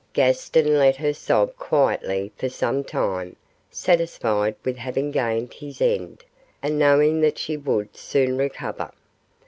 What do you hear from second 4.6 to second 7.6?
with having gained his end, and knowing that she